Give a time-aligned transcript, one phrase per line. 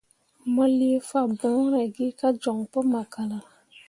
[0.53, 3.37] Mo lii fambõore gi kah joɲ pu makala.